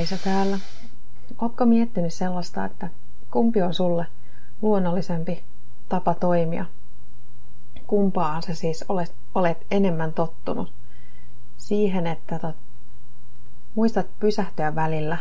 [0.00, 0.58] Kaisa täällä.
[1.38, 2.88] Oletko miettinyt sellaista, että
[3.30, 4.06] kumpi on sulle
[4.62, 5.44] luonnollisempi
[5.88, 6.66] tapa toimia?
[7.86, 10.72] Kumpaan sä siis olet, olet enemmän tottunut?
[11.56, 12.56] Siihen, että tot,
[13.74, 15.18] muistat pysähtyä välillä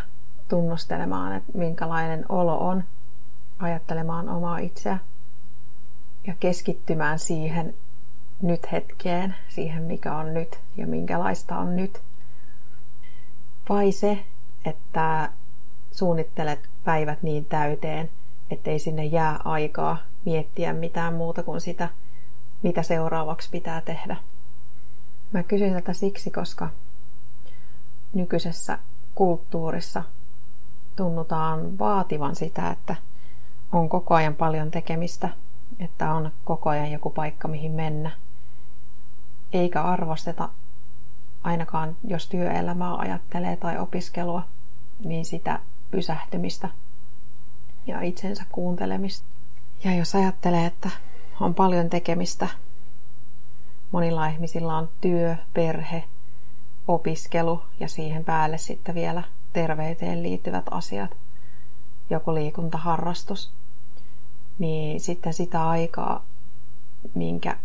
[0.47, 2.83] tunnustelemaan, että minkälainen olo on,
[3.59, 4.97] ajattelemaan omaa itseä
[6.27, 7.73] ja keskittymään siihen
[8.41, 12.01] nyt hetkeen, siihen mikä on nyt ja minkälaista on nyt.
[13.69, 14.25] Vai se,
[14.69, 15.29] että
[15.91, 18.09] suunnittelet päivät niin täyteen,
[18.50, 21.89] ettei sinne jää aikaa miettiä mitään muuta kuin sitä,
[22.64, 24.15] mitä seuraavaksi pitää tehdä.
[25.32, 26.69] Mä kysyn tätä siksi, koska
[28.14, 28.79] nykyisessä
[29.15, 30.04] kulttuurissa
[30.95, 32.95] tunnutaan vaativan sitä, että
[33.72, 35.30] on koko ajan paljon tekemistä,
[35.80, 38.11] että on koko ajan joku paikka, mihin mennä.
[39.53, 40.50] Eikä arvosteta,
[41.44, 44.44] ainakaan jos työelämää ajattelee tai opiskelua,
[45.05, 45.59] niin sitä
[45.92, 46.69] pysähtymistä
[47.88, 49.25] ja itsensä kuuntelemista.
[49.83, 50.89] Ja jos ajattelee, että
[51.39, 52.47] on paljon tekemistä,
[53.91, 56.03] monilla ihmisillä on työ, perhe,
[56.88, 61.17] opiskelu ja siihen päälle sitten vielä terveyteen liittyvät asiat,
[62.09, 63.52] joku liikuntaharrastus,
[64.59, 66.25] niin sitten sitä aikaa,
[67.16, 67.58] minkä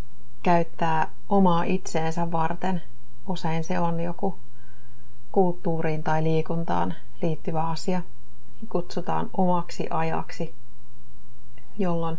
[0.43, 2.83] käyttää omaa itseensä varten,
[3.29, 4.39] usein se on joku
[5.35, 8.03] kulttuuriin tai liikuntaan liittyvä asia,
[8.69, 10.55] kutsutaan omaksi ajaksi,
[11.79, 12.19] jolloin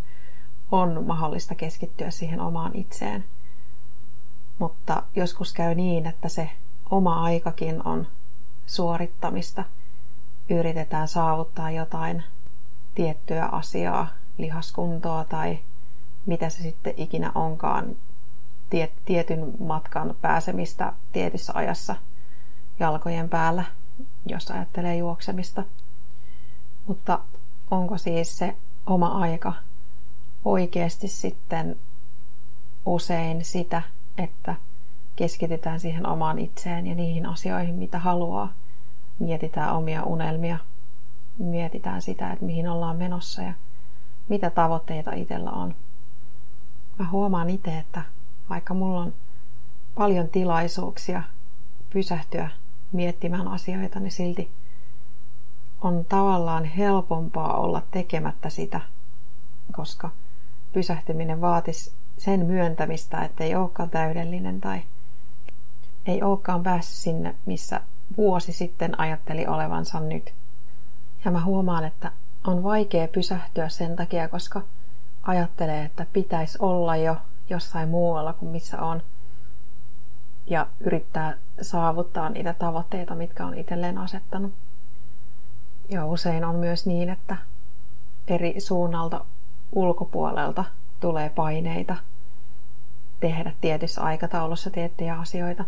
[0.71, 3.25] on mahdollista keskittyä siihen omaan itseen.
[4.59, 6.49] Mutta joskus käy niin, että se
[6.89, 8.07] oma aikakin on
[8.65, 9.63] suorittamista.
[10.49, 12.23] Yritetään saavuttaa jotain
[12.95, 14.07] tiettyä asiaa,
[14.37, 15.59] lihaskuntoa tai
[16.25, 17.95] mitä se sitten ikinä onkaan,
[19.05, 21.95] tietyn matkan pääsemistä tietyssä ajassa
[22.79, 23.63] jalkojen päällä,
[24.25, 25.63] jos ajattelee juoksemista.
[26.87, 27.19] Mutta
[27.71, 28.55] onko siis se
[28.85, 29.53] oma aika
[30.45, 31.75] oikeasti sitten
[32.85, 33.81] usein sitä,
[34.17, 34.55] että
[35.15, 38.53] keskitytään siihen omaan itseen ja niihin asioihin, mitä haluaa.
[39.19, 40.57] Mietitään omia unelmia,
[41.37, 43.53] mietitään sitä, että mihin ollaan menossa ja
[44.29, 45.75] mitä tavoitteita itsellä on.
[46.99, 48.01] Mä huomaan itse, että
[48.49, 49.13] vaikka mulla on
[49.95, 51.23] paljon tilaisuuksia
[51.89, 52.49] pysähtyä
[52.95, 54.51] miettimään asioita, niin silti
[55.81, 58.81] on tavallaan helpompaa olla tekemättä sitä,
[59.71, 60.09] koska
[60.73, 64.81] pysähtyminen vaatisi sen myöntämistä, että ei olekaan täydellinen tai
[66.05, 67.81] ei olekaan päässyt sinne, missä
[68.17, 70.33] vuosi sitten ajatteli olevansa nyt.
[71.25, 72.11] Ja mä huomaan, että
[72.47, 74.61] on vaikea pysähtyä sen takia, koska
[75.23, 77.17] ajattelee, että pitäisi olla jo
[77.49, 79.01] jossain muualla kuin missä on.
[80.47, 84.53] Ja yrittää saavuttaa niitä tavoitteita, mitkä on itselleen asettanut.
[85.89, 87.37] Ja usein on myös niin, että
[88.27, 89.25] eri suunnalta
[89.71, 90.65] ulkopuolelta
[90.99, 91.95] tulee paineita
[93.19, 95.65] tehdä tietyssä aikataulussa tiettyjä asioita.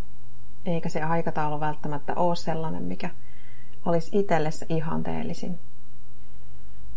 [0.65, 3.09] Eikä se aikataulu välttämättä ole sellainen, mikä
[3.85, 5.59] olisi itselle se ihanteellisin.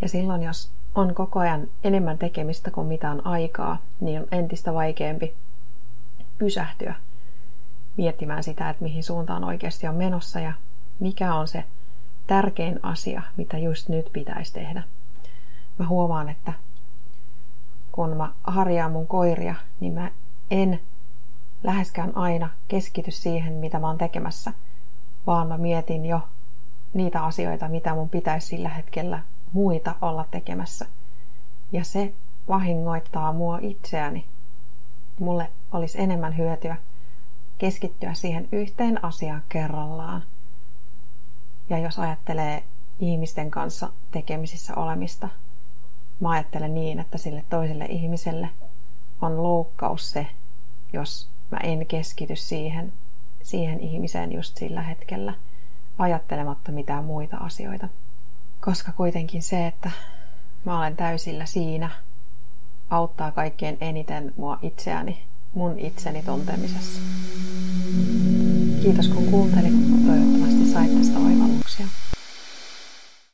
[0.03, 5.35] Ja silloin, jos on koko ajan enemmän tekemistä kuin mitään aikaa, niin on entistä vaikeampi
[6.39, 6.95] pysähtyä
[8.01, 10.53] miettimään sitä, että mihin suuntaan oikeasti on menossa ja
[11.01, 11.65] mikä on se
[12.27, 14.83] tärkein asia, mitä just nyt pitäisi tehdä.
[15.79, 16.53] Mä huomaan, että
[17.93, 20.11] kun mä harjaan mun koiria, niin mä
[20.51, 20.81] en
[21.63, 24.53] läheskään aina keskity siihen, mitä mä oon tekemässä,
[25.27, 26.21] vaan mä mietin jo
[26.95, 29.23] niitä asioita, mitä mun pitäisi sillä hetkellä
[29.53, 30.87] muita olla tekemässä.
[31.73, 32.15] Ja se
[32.49, 34.25] vahingoittaa mua itseäni.
[35.19, 36.77] Mulle olisi enemmän hyötyä
[37.61, 40.23] keskittyä siihen yhteen asiaan kerrallaan.
[41.71, 42.63] Ja jos ajattelee
[42.99, 45.29] ihmisten kanssa tekemisissä olemista,
[46.21, 48.51] mä ajattelen niin, että sille toiselle ihmiselle
[49.23, 50.27] on loukkaus se,
[50.93, 52.93] jos mä en keskity siihen,
[53.43, 55.35] siihen ihmiseen just sillä hetkellä,
[55.99, 57.89] ajattelematta mitään muita asioita.
[58.61, 59.91] Koska kuitenkin se, että
[60.65, 61.91] mä olen täysillä siinä,
[62.91, 67.01] auttaa kaikkein eniten mua itseäni, mun itseni tuntemisessa.
[68.83, 70.07] Kiitos kun kuuntelit.
[70.07, 71.30] Toivottavasti sait tästä.